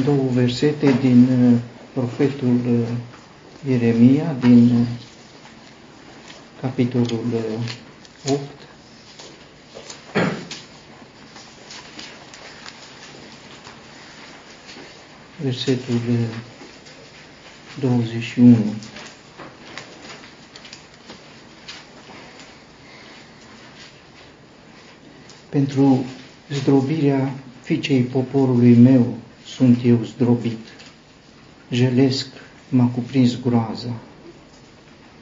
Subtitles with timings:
[0.00, 1.58] două versete din uh,
[1.92, 2.88] profetul uh,
[3.68, 4.86] Ieremia, din uh,
[6.60, 7.24] capitolul
[8.28, 8.40] 8.
[15.42, 16.00] Versetul
[17.80, 18.56] 21.
[25.48, 26.04] Pentru
[26.50, 27.32] zdrobirea
[27.62, 29.16] fiicei poporului meu
[29.56, 30.58] sunt eu zdrobit.
[31.70, 32.26] Jelesc
[32.68, 33.92] m-a cuprins groaza.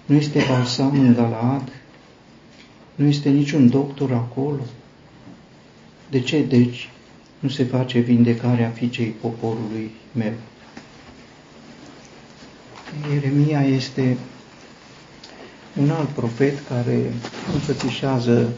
[0.07, 1.73] Nu este balsam în Galaad?
[2.95, 4.61] Nu este niciun doctor acolo?
[6.11, 6.91] De ce, deci,
[7.39, 10.33] nu se face vindecarea fiicei poporului meu?
[13.13, 14.17] Ieremia este
[15.81, 17.13] un alt profet care
[17.53, 18.49] înfățișează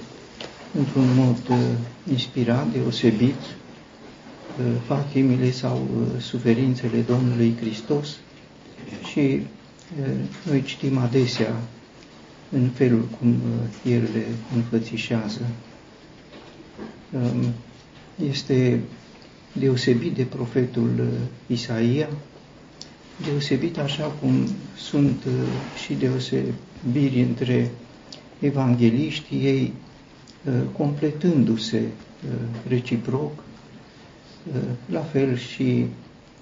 [0.78, 1.56] într-un mod uh,
[2.10, 3.63] inspirat, deosebit, uh,
[4.86, 8.16] patimile sau uh, suferințele Domnului Hristos
[9.10, 9.40] și
[10.48, 11.56] noi citim adesea
[12.50, 13.36] în felul cum
[13.84, 15.40] El le înfățișează.
[17.12, 17.44] Um,
[18.28, 18.80] este
[19.52, 21.08] deosebit de profetul
[21.46, 22.08] Isaia,
[23.24, 25.22] deosebit așa cum sunt
[25.84, 27.70] și deosebiri între
[28.40, 29.72] evangeliștii ei
[30.46, 32.30] Uh, completându-se uh,
[32.68, 33.42] reciproc, uh,
[34.86, 35.86] la fel și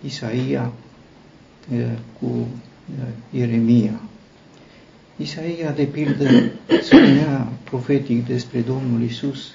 [0.04, 0.72] Isaia
[2.20, 2.46] cu
[3.30, 4.00] Ieremia.
[5.16, 6.28] Isaia, de pildă,
[6.82, 9.50] spunea profetic despre Domnul Isus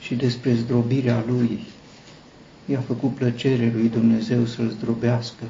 [0.00, 1.60] și despre zdrobirea Lui.
[2.66, 5.44] I-a făcut plăcere lui Dumnezeu să-L zdrobească.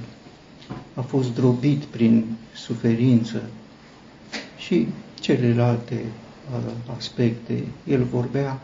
[0.95, 3.43] A fost zdrobit prin suferință
[4.57, 4.87] și
[5.21, 6.05] celelalte
[6.97, 7.65] aspecte.
[7.87, 8.61] El vorbea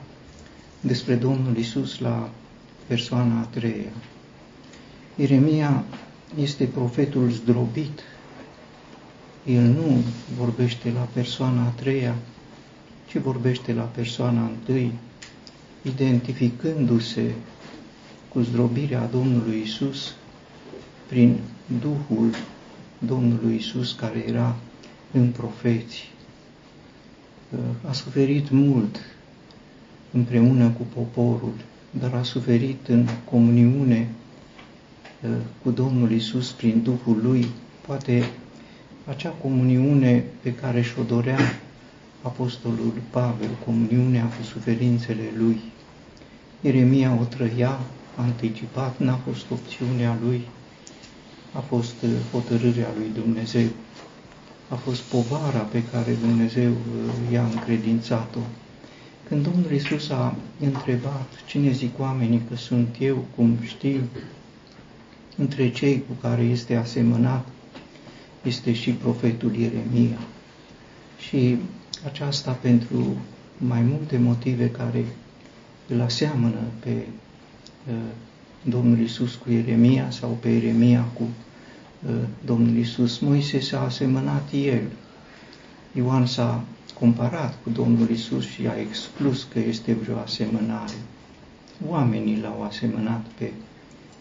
[0.80, 2.30] despre Domnul Isus la
[2.86, 3.92] persoana a treia.
[5.16, 5.84] Ieremia
[6.40, 8.00] este profetul zdrobit.
[9.44, 10.02] El nu
[10.38, 12.14] vorbește la persoana a treia,
[13.08, 14.92] ci vorbește la persoana întâi,
[15.82, 17.34] identificându-se
[18.28, 20.14] cu zdrobirea Domnului Isus
[21.08, 21.38] prin
[21.80, 22.30] Duhul
[22.98, 24.56] Domnului Isus care era
[25.12, 26.12] în profeții
[27.88, 28.96] a suferit mult
[30.10, 31.52] împreună cu poporul,
[32.00, 34.08] dar a suferit în comuniune
[35.22, 35.30] uh,
[35.62, 37.46] cu Domnul Isus prin Duhul Lui,
[37.86, 38.24] poate
[39.06, 41.38] acea comuniune pe care și-o dorea
[42.22, 45.60] Apostolul Pavel, comuniunea cu suferințele Lui.
[46.60, 47.78] Ieremia o trăia
[48.16, 50.40] anticipat, n-a fost opțiunea Lui,
[51.52, 53.66] a fost uh, hotărârea Lui Dumnezeu
[54.68, 58.38] a fost povara pe care Dumnezeu uh, i-a încredințat-o.
[59.28, 64.00] Când Domnul Isus a întrebat cine zic oamenii că sunt eu, cum știu,
[65.36, 67.48] între cei cu care este asemănat,
[68.42, 70.18] este și profetul Ieremia.
[71.18, 71.56] Și
[72.06, 73.16] aceasta pentru
[73.58, 75.04] mai multe motive care
[75.88, 76.90] îl aseamănă pe
[77.88, 77.94] uh,
[78.62, 81.28] Domnul Isus cu Ieremia sau pe Ieremia cu
[82.08, 82.14] Uh,
[82.44, 83.18] Domnul Isus.
[83.18, 84.82] Moise s-a asemănat el.
[85.92, 86.64] Ioan s-a
[86.98, 90.94] comparat cu Domnul Isus și a exclus că este vreo asemănare.
[91.88, 93.52] Oamenii l-au asemănat pe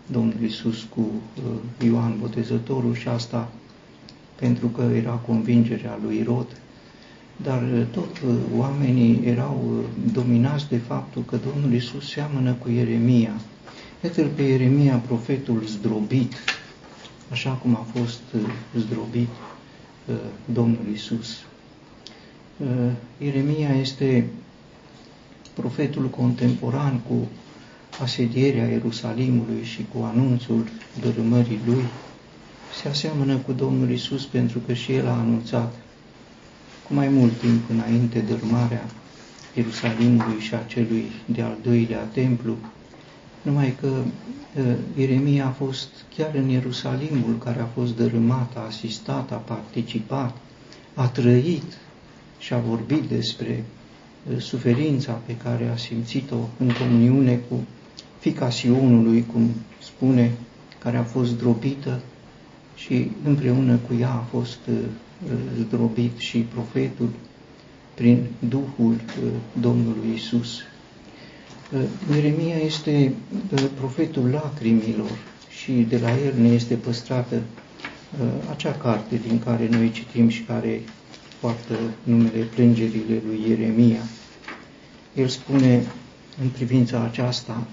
[0.07, 3.49] Domnul Isus cu uh, Ioan Botezătorul și asta
[4.35, 6.47] pentru că era convingerea lui Rod,
[7.43, 8.21] dar uh, tot
[8.57, 13.33] oamenii erau dominați de faptul că Domnul Isus seamănă cu Ieremia.
[14.03, 16.33] Iată-l pe Ieremia, profetul zdrobit,
[17.31, 18.41] așa cum a fost uh,
[18.77, 19.27] zdrobit
[20.07, 20.15] uh,
[20.53, 21.27] Domnul Isus.
[22.57, 24.25] Uh, Ieremia este
[25.53, 27.27] profetul contemporan cu
[28.01, 30.63] asedierea Ierusalimului și cu anunțul
[31.01, 31.83] dărâmării lui,
[32.81, 35.73] se aseamănă cu Domnul Isus pentru că și el a anunțat
[36.87, 38.85] cu mai mult timp înainte dărâmarea
[39.55, 42.55] Ierusalimului și a celui de-al doilea templu,
[43.41, 44.63] numai că uh,
[44.97, 50.37] Ieremia a fost chiar în Ierusalimul care a fost dărâmat, a asistat, a participat,
[50.93, 51.63] a trăit
[52.43, 53.63] și a vorbit despre
[54.31, 57.59] uh, suferința pe care a simțit-o în comuniune cu
[58.19, 59.49] fica Sionului, cum
[59.81, 60.31] spune,
[60.79, 61.99] care a fost zdrobită
[62.75, 64.75] și împreună cu ea a fost uh,
[65.59, 67.09] zdrobit și profetul
[67.93, 68.95] prin Duhul
[69.61, 70.59] Domnului Isus.
[72.15, 73.13] Ieremia este
[73.53, 75.09] uh, profetul lacrimilor
[75.49, 80.41] și de la el ne este păstrată uh, acea carte din care noi citim și
[80.41, 80.81] care
[81.43, 84.01] poartă numele plângerile lui Ieremia.
[85.15, 85.85] El spune
[86.41, 87.67] în privința aceasta,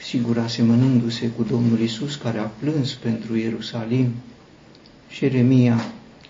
[0.00, 4.12] sigur asemănându-se cu Domnul Isus care a plâns pentru Ierusalim
[5.08, 5.84] și Eremia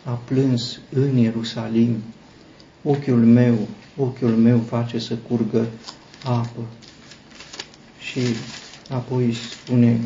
[0.04, 1.96] a plâns în Ierusalim.
[2.82, 5.66] Ochiul meu, ochiul meu face să curgă
[6.24, 6.60] apă.
[7.98, 8.20] Și
[8.90, 10.00] apoi spune,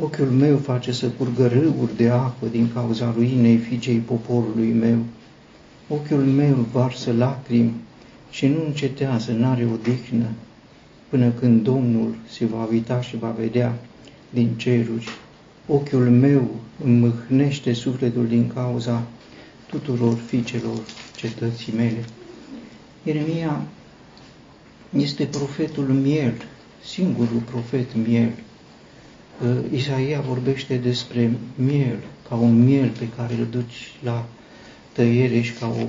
[0.00, 4.98] ochiul meu face să curgă râuri de apă din cauza ruinei fiicei poporului meu.
[5.88, 7.74] Ochiul meu varsă lacrimi
[8.30, 10.26] și nu încetează, n-are odihnă,
[11.08, 13.78] până când Domnul se va uita și va vedea
[14.30, 15.08] din ceruri.
[15.66, 16.50] Ochiul meu
[16.84, 19.02] îmâhnește sufletul din cauza
[19.66, 20.80] tuturor fiicelor
[21.16, 22.04] cetății mele.
[23.02, 23.62] Ieremia
[24.96, 26.34] este profetul miel,
[26.84, 28.30] singurul profet miel.
[29.72, 31.98] Isaia vorbește despre miel,
[32.28, 34.26] ca un miel pe care îl duci la
[34.92, 35.86] tăiere și ca o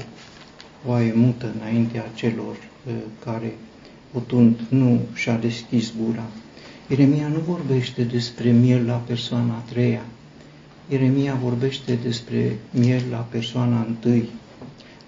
[0.89, 2.55] oaie mută înaintea celor
[3.23, 3.53] care
[4.11, 6.23] putând nu și-a deschis gura.
[6.89, 10.05] Ieremia nu vorbește despre miel la persoana a treia.
[10.89, 14.29] Ieremia vorbește despre miel la persoana întâi.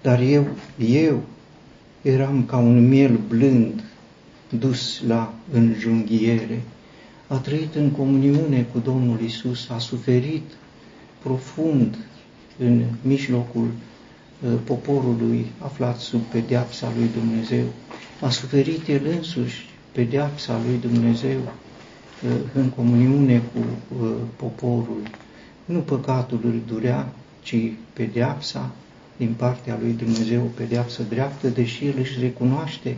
[0.02, 0.46] Dar eu,
[0.78, 1.22] eu
[2.02, 3.84] eram ca un miel blând
[4.48, 6.62] dus la înjunghiere.
[7.28, 10.50] A trăit în comuniune cu Domnul Isus, a suferit
[11.22, 11.96] profund
[12.58, 17.64] în mijlocul uh, poporului aflat sub pedeapsa lui Dumnezeu
[18.20, 23.58] a suferit el însuși pedeapsa lui Dumnezeu uh, în comuniune cu
[24.02, 25.02] uh, poporul.
[25.64, 27.56] Nu păcatul îl durea, ci
[27.92, 28.70] pedeapsa
[29.16, 32.96] din partea lui Dumnezeu, pedeapsă dreaptă, deși el își recunoaște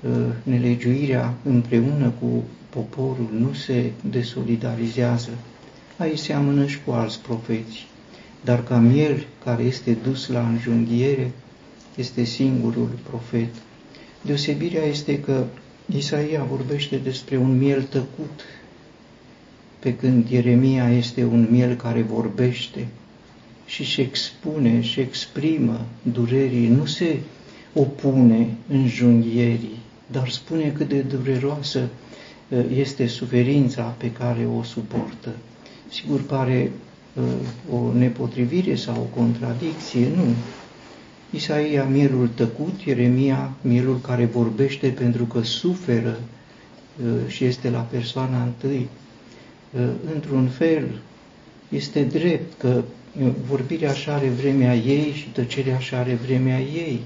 [0.00, 0.10] uh,
[0.42, 5.30] nelegiuirea împreună cu poporul, nu se desolidarizează.
[5.96, 7.86] Aici seamănă și cu alți profeți.
[8.44, 11.30] Dar ca miel care este dus la înjunghiere,
[11.96, 13.54] este singurul profet
[14.20, 15.44] Deosebirea este că
[15.96, 18.40] Isaia vorbește despre un miel tăcut,
[19.78, 22.86] pe când Ieremia este un miel care vorbește
[23.66, 27.18] și își expune și exprimă durerii, nu se
[27.74, 32.07] opune în junghierii, dar spune cât de dureroasă uh,
[32.74, 35.30] este suferința pe care o suportă.
[35.90, 36.70] Sigur, pare
[37.14, 37.22] uh,
[37.78, 40.24] o nepotrivire sau o contradicție, nu.
[41.30, 46.18] Isaia, mielul tăcut, Ieremia, mielul care vorbește pentru că suferă
[47.02, 48.88] uh, și este la persoana întâi.
[49.72, 49.80] Uh,
[50.14, 50.88] într-un fel,
[51.68, 52.82] este drept că
[53.20, 57.00] uh, vorbirea așa are vremea ei și tăcerea așa are vremea ei.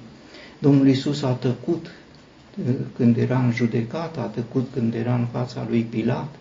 [0.58, 1.86] Domnul Isus a tăcut
[2.96, 6.34] când era în judecată, a tăcut când era în fața lui Pilat,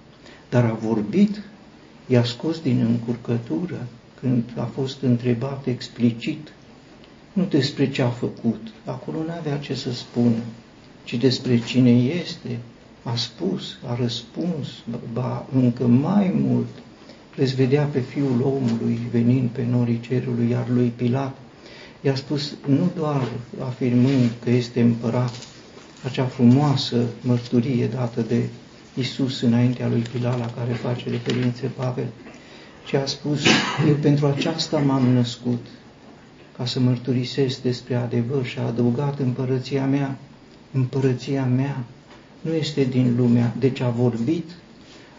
[0.49, 1.41] dar a vorbit,
[2.07, 3.87] i-a scos din încurcătură
[4.19, 6.51] când a fost întrebat explicit
[7.33, 10.39] nu despre ce a făcut, acolo nu avea ce să spună,
[11.03, 12.59] ci despre cine este,
[13.03, 14.67] a spus, a răspuns,
[15.13, 16.67] ba încă mai mult,
[17.35, 21.37] veți vedea pe Fiul omului venind pe norii cerului, iar lui Pilat
[22.01, 23.27] i-a spus nu doar
[23.59, 25.47] afirmând că este împărat,
[26.05, 28.41] acea frumoasă mărturie dată de
[28.95, 32.07] Isus înaintea lui Pilat la care face referințe Pavel,
[32.87, 33.41] ci a spus,
[33.87, 35.65] eu pentru aceasta m-am născut,
[36.57, 40.17] ca să mărturisesc despre adevăr și a adăugat împărăția mea.
[40.73, 41.83] Împărăția mea
[42.41, 44.49] nu este din lumea, deci a vorbit.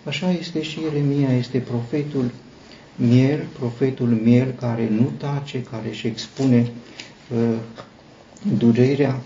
[0.04, 2.30] Așa este și Ieremia, este profetul
[2.96, 6.70] miel, profetul miel care nu tace, care își expune
[7.34, 7.54] uh,
[8.58, 9.20] durerea.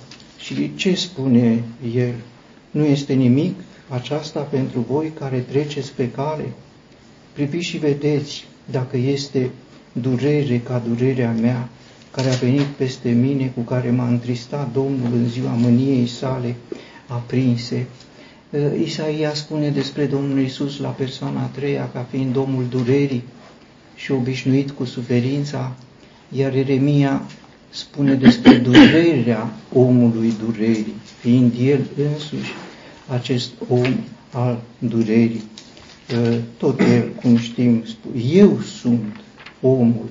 [0.46, 2.14] Și ce spune el?
[2.70, 3.54] Nu este nimic
[3.88, 6.44] aceasta pentru voi care treceți pe cale?
[7.32, 9.50] Priviți și vedeți dacă este
[9.92, 11.68] durere ca durerea mea
[12.10, 16.54] care a venit peste mine, cu care m-a întristat Domnul în ziua mâniei sale
[17.06, 17.86] aprinse.
[18.84, 23.24] Isaia spune despre Domnul Isus la persoana a treia ca fiind Domnul durerii
[23.94, 25.72] și obișnuit cu suferința,
[26.28, 27.22] iar Eremia
[27.70, 32.52] spune despre durerea omului durerii, fiind el însuși
[33.06, 33.94] acest om
[34.32, 35.42] al durerii.
[36.56, 39.16] Tot el, cum știm, spune, eu sunt
[39.60, 40.08] omul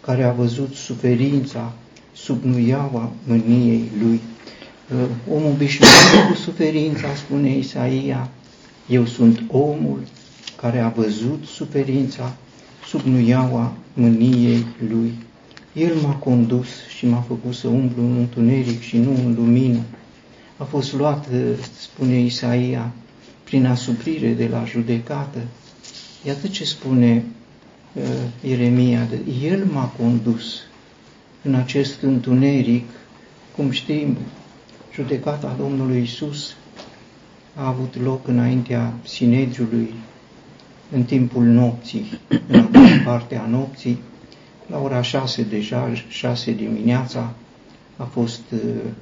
[0.00, 1.72] care a văzut suferința
[2.14, 4.20] sub nuiaua mâniei lui.
[5.32, 8.28] Om obișnuit cu suferința, spune Isaia,
[8.88, 10.00] eu sunt omul
[10.60, 12.36] care a văzut suferința
[12.86, 15.12] sub nuiaua mâniei lui.
[15.78, 16.66] El m-a condus
[16.96, 19.80] și m-a făcut să umblu în întuneric și nu în lumină.
[20.56, 21.26] A fost luat,
[21.78, 22.92] spune Isaia,
[23.44, 25.38] prin asuprire de la judecată.
[26.26, 27.24] Iată ce spune
[28.40, 29.08] Ieremia,
[29.42, 30.60] El m-a condus
[31.42, 32.84] în acest întuneric,
[33.56, 34.16] cum știm,
[34.94, 36.54] judecata Domnului Isus
[37.54, 39.94] a avut loc înaintea Sinedriului
[40.92, 42.18] în timpul nopții,
[42.48, 43.98] în a parte a nopții,
[44.70, 47.32] la ora șase deja, șase dimineața,
[47.96, 48.60] a fost uh,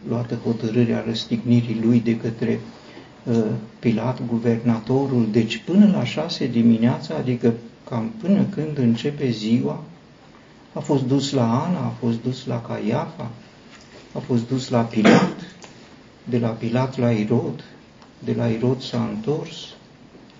[0.08, 2.60] luată hotărârea răstignirii lui de către
[3.24, 3.44] uh,
[3.78, 5.28] Pilat, guvernatorul.
[5.30, 7.54] Deci până la șase dimineața, adică
[7.88, 9.82] cam până când începe ziua,
[10.72, 13.30] a fost dus la Ana, a fost dus la Caiafa,
[14.12, 15.36] a fost dus la Pilat,
[16.24, 17.64] de la Pilat la Irod,
[18.24, 19.74] de la Irod s-a întors,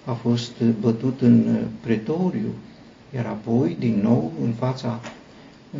[0.04, 2.48] a fost bătut în pretoriu,
[3.14, 5.00] iar apoi, din nou, în fața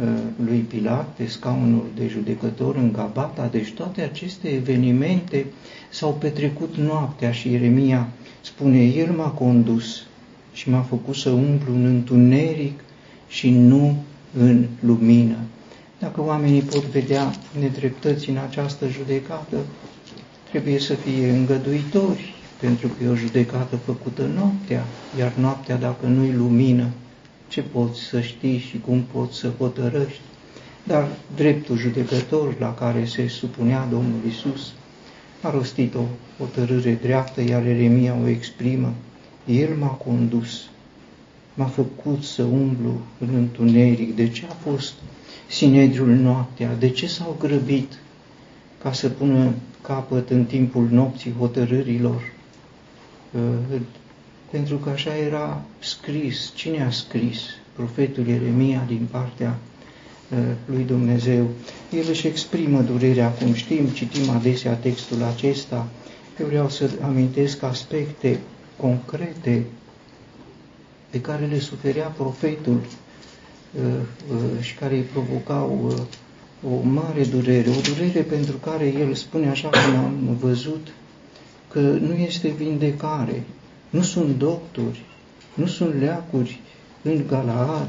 [0.01, 0.09] uh,
[0.45, 3.47] lui Pilat, pe scaunul de judecător în Gabata.
[3.47, 5.47] Deci toate aceste evenimente
[5.91, 8.09] s-au petrecut noaptea și Ieremia
[8.41, 10.03] spune, El m-a condus
[10.53, 12.81] și m-a făcut să umblu în întuneric
[13.29, 13.97] și nu
[14.39, 15.37] în lumină.
[15.99, 19.57] Dacă oamenii pot vedea nedreptăți în această judecată,
[20.51, 24.85] trebuie să fie îngăduitori, pentru că e o judecată făcută noaptea,
[25.19, 26.87] iar noaptea, dacă nu-i lumină,
[27.49, 30.21] ce poți să știi și cum poți să hotărăști?
[30.83, 34.73] Dar dreptul judecător la care se supunea Domnul Isus
[35.43, 36.05] a rostit o
[36.39, 38.93] hotărâre dreaptă, iar Eremia o exprimă.
[39.47, 40.69] El m-a condus,
[41.55, 44.17] m-a făcut să umblu în întuneric.
[44.17, 44.93] De ce a fost
[45.49, 46.75] Sinedriul noaptea?
[46.79, 47.99] De ce s-au grăbit
[48.83, 52.33] ca să pună capăt în timpul nopții hotărârilor?
[54.47, 56.53] Uh, pentru că așa era scris.
[56.55, 57.39] Cine a scris?
[57.73, 59.59] Profetul Ieremia din partea
[60.31, 61.49] uh, lui Dumnezeu.
[61.93, 65.87] El își exprimă durerea, cum știm, citim adesea textul acesta.
[66.41, 68.39] Eu vreau să amintesc aspecte
[68.77, 69.65] concrete
[71.11, 75.95] pe care le suferea profetul uh, și care îi provocau
[76.71, 80.87] o mare durere, o durere pentru care el spune așa cum am văzut,
[81.69, 83.43] că nu este vindecare,
[83.91, 85.01] nu sunt doctori,
[85.55, 86.61] nu sunt leacuri
[87.03, 87.89] în Galaad,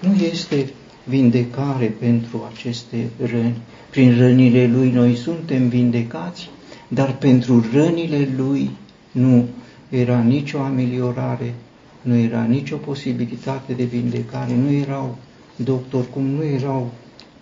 [0.00, 0.72] nu este
[1.04, 3.56] vindecare pentru aceste răni.
[3.90, 6.50] Prin rănile lui noi suntem vindecați,
[6.88, 8.70] dar pentru rănile lui
[9.12, 9.48] nu
[9.88, 11.54] era nicio ameliorare,
[12.02, 15.16] nu era nicio posibilitate de vindecare, nu erau
[15.56, 16.90] doctori, cum nu erau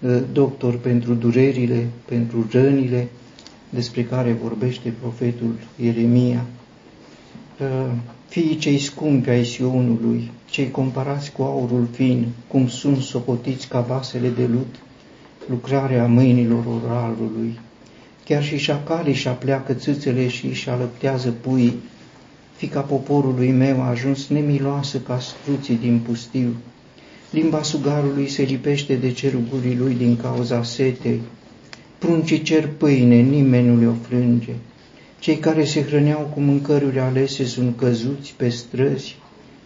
[0.01, 3.09] uh, doctori pentru durerile, pentru rănile
[3.71, 6.45] despre care vorbește profetul Ieremia.
[8.29, 14.29] Fiii cei scumpi ai Sionului, cei comparați cu aurul fin, cum sunt socotiți ca vasele
[14.29, 14.75] de lut,
[15.49, 17.59] lucrarea mâinilor oralului.
[18.25, 21.75] Chiar și șacalii și pleacă țâțele și își alăptează puii.
[22.57, 26.55] Fica poporului meu a ajuns nemiloasă ca struții din pustiu.
[27.31, 31.21] Limba sugarului se lipește de cerul gurii lui din cauza setei
[32.01, 34.53] Pruncii cer pâine, nimeni nu le-o frânge.
[35.21, 39.17] Cei care se hrăneau cu mâncăruri alese sunt căzuți pe străzi,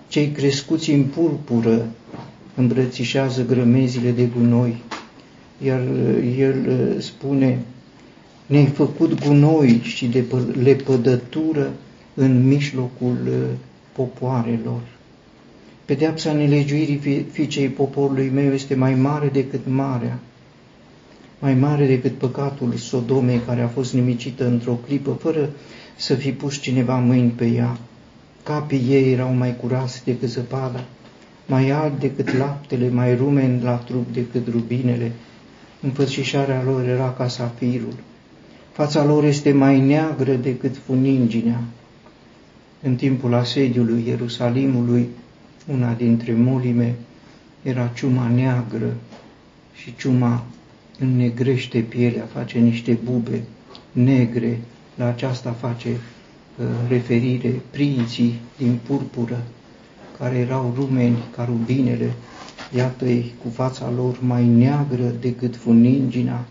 [0.08, 1.86] cei crescuți în purpură
[2.54, 4.82] îmbrățișează grămezile de gunoi.
[5.64, 7.58] Iar uh, el uh, spune,
[8.46, 10.24] ne-ai făcut gunoi și de
[10.62, 11.72] lepădătură
[12.14, 13.58] în mijlocul uh,
[13.92, 14.80] popoarelor.
[15.84, 20.18] Pedeapsa nelegiuirii fiicei poporului meu este mai mare decât marea
[21.38, 25.50] mai mare decât păcatul Sodomei care a fost nimicită într-o clipă fără
[25.96, 27.78] să fi pus cineva mâini pe ea.
[28.42, 30.84] Capii ei erau mai curați decât zăpada,
[31.46, 35.12] mai alb decât laptele, mai rumen la trup decât rubinele.
[35.80, 37.94] Înfățișarea lor era ca safirul.
[38.72, 41.60] Fața lor este mai neagră decât funinginea.
[42.82, 45.08] În timpul asediului Ierusalimului,
[45.72, 46.94] una dintre molime
[47.62, 48.92] era ciuma neagră
[49.74, 50.44] și ciuma
[50.98, 53.42] înnegrește pielea, face niște bube
[53.92, 54.60] negre,
[54.94, 59.42] la aceasta face uh, referire prinții din purpură,
[60.18, 62.12] care erau rumeni ca rubinele,
[62.76, 66.44] iată-i cu fața lor mai neagră decât funingina,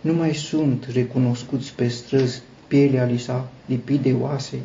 [0.00, 4.58] nu mai sunt recunoscuți pe străzi, pielea li s-a lipit de oase,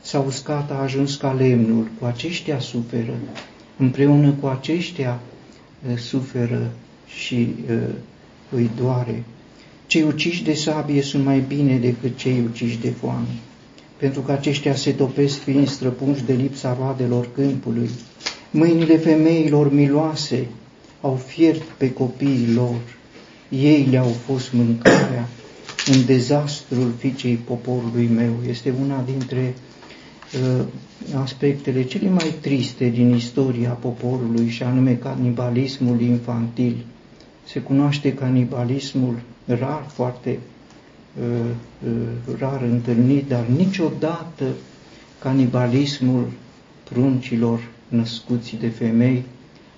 [0.00, 3.14] s-a uscat, a ajuns ca lemnul, cu aceștia suferă,
[3.76, 5.20] împreună cu aceștia
[5.90, 6.70] uh, suferă
[7.06, 7.76] și uh,
[8.50, 9.24] îi doare.
[9.86, 13.34] Cei uciși de sabie sunt mai bine decât cei uciși de foame,
[13.96, 17.90] pentru că aceștia se topesc fiind străpunși de lipsa roadelor câmpului.
[18.50, 20.46] Mâinile femeilor miloase
[21.00, 22.74] au fiert pe copiii lor,
[23.48, 25.28] ei le-au fost mâncarea
[25.86, 28.32] în dezastrul fiicei poporului meu.
[28.48, 29.54] Este una dintre
[30.34, 30.64] uh,
[31.22, 36.76] aspectele cele mai triste din istoria poporului și anume canibalismul infantil
[37.50, 40.38] se cunoaște canibalismul rar, foarte
[42.38, 44.44] rar întâlnit, dar niciodată
[45.18, 46.30] canibalismul
[46.90, 49.24] pruncilor născuți de femei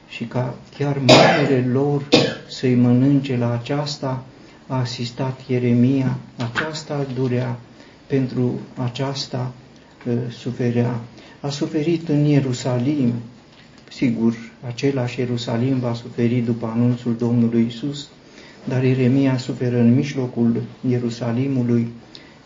[0.09, 2.09] și ca chiar mamele lor
[2.49, 4.25] să-i mănânce la aceasta,
[4.67, 7.59] a asistat Ieremia, aceasta durea,
[8.07, 9.53] pentru aceasta
[10.07, 11.01] uh, suferea.
[11.41, 13.13] A suferit în Ierusalim,
[13.91, 18.09] sigur, același Ierusalim va suferi după anunțul Domnului Isus,
[18.65, 21.89] dar Ieremia suferă în mijlocul Ierusalimului,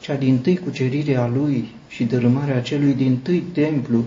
[0.01, 4.05] cea din tâi cucerire a lui și dărâmarea celui din tâi templu,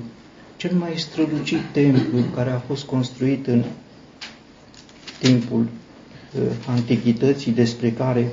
[0.58, 3.64] cel mai strălucit templu care a fost construit în
[5.20, 8.28] timpul uh, antichității despre care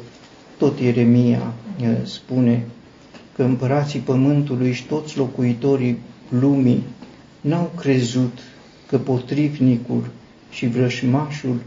[0.58, 2.64] tot Ieremia uh, spune
[3.36, 6.82] că împărații pământului și toți locuitorii lumii
[7.40, 8.38] n-au crezut
[8.86, 10.10] că potrivnicul
[10.50, 11.60] și vrășmașul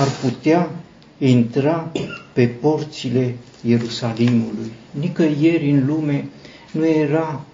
[0.00, 0.70] ar putea
[1.18, 1.92] intra
[2.32, 4.70] pe porțile Ierusalimului.
[4.90, 6.28] Nicăieri în lume
[6.72, 7.44] nu era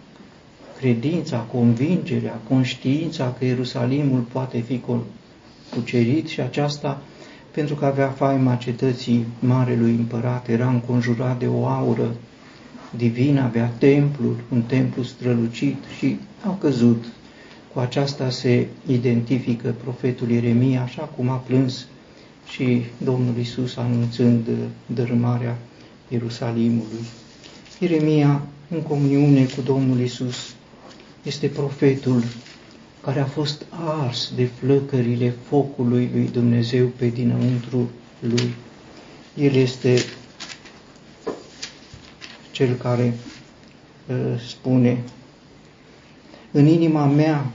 [0.79, 4.81] credința, convingerea, conștiința că Ierusalimul poate fi
[5.71, 7.03] cucerit și aceasta
[7.51, 12.15] pentru că avea faima cetății Marelui Împărat, era înconjurat de o aură
[12.97, 17.05] divină, avea templul, un templu strălucit și au căzut.
[17.73, 21.87] Cu aceasta se identifică profetul Ieremia, așa cum a plâns
[22.47, 24.49] și Domnul Isus anunțând
[24.87, 25.59] dărâmarea
[26.09, 27.05] Ierusalimului.
[27.79, 30.55] Ieremia, în comuniune cu Domnul Isus,
[31.23, 32.23] este profetul
[33.03, 38.55] care a fost ars de flăcările focului lui Dumnezeu pe dinăuntru lui.
[39.37, 40.05] El este
[42.51, 43.15] cel care
[44.07, 44.99] uh, spune,
[46.51, 47.53] în inima mea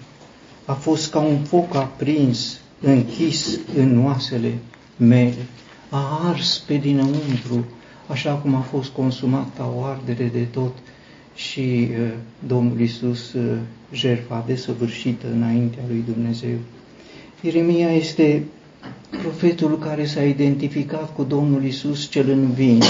[0.65, 4.53] a fost ca un foc aprins, închis în oasele
[4.97, 5.45] mele,
[5.89, 7.65] a ars pe dinăuntru,
[8.07, 10.77] așa cum a fost consumat ca o ardere de tot
[11.35, 12.11] și uh,
[12.47, 13.57] Domnul Isus uh,
[13.91, 16.57] jertfa desăvârșită înaintea lui Dumnezeu.
[17.41, 18.43] Ieremia este
[19.21, 22.85] profetul care s-a identificat cu Domnul Isus cel învins,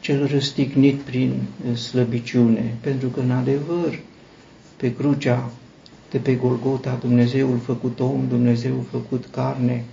[0.00, 1.32] cel răstignit prin
[1.70, 3.98] uh, slăbiciune, pentru că în adevăr
[4.76, 5.50] pe crucea
[6.16, 9.84] de pe Golgota Dumnezeul făcut om, Dumnezeul făcut carne,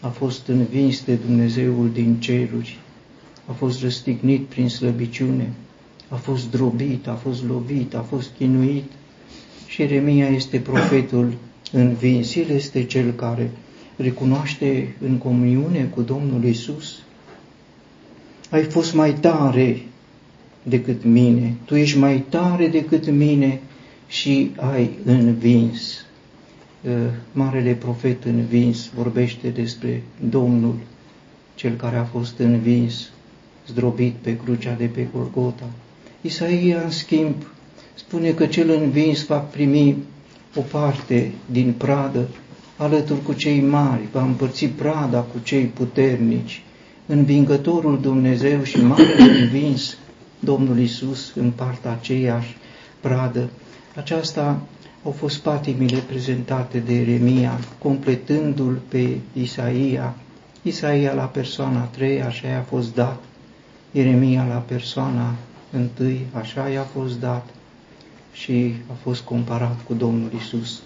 [0.00, 2.78] a fost învins de Dumnezeul din ceruri,
[3.46, 5.52] a fost răstignit prin slăbiciune,
[6.08, 8.84] a fost drobit, a fost lovit, a fost chinuit
[9.66, 11.32] și Eremia este profetul
[11.72, 12.34] învins.
[12.34, 13.50] El este cel care
[13.96, 16.98] recunoaște în comuniune cu Domnul Isus.
[18.50, 19.82] Ai fost mai tare
[20.62, 23.60] decât mine, tu ești mai tare decât mine
[24.08, 26.04] și ai învins.
[26.88, 30.74] Ă, Marele profet învins vorbește despre Domnul,
[31.54, 33.10] cel care a fost învins,
[33.66, 35.70] zdrobit pe crucea de pe Golgota.
[36.20, 37.34] Isaia, în schimb,
[37.94, 39.96] spune că cel învins va primi
[40.54, 42.28] o parte din pradă
[42.78, 46.62] alături cu cei mari, va împărți prada cu cei puternici.
[47.06, 49.96] Învingătorul Dumnezeu și marele învins,
[50.38, 52.56] Domnul Isus, în partea aceeași
[53.00, 53.48] pradă.
[53.98, 54.60] Aceasta
[55.04, 60.14] au fost patimile prezentate de Eremia, completându-l pe Isaia.
[60.62, 63.22] Isaia la persoana a treia, așa i-a fost dat.
[63.92, 65.34] Eremia la persoana
[65.70, 67.46] întâi, așa i-a fost dat
[68.32, 70.80] și a fost comparat cu Domnul Isus.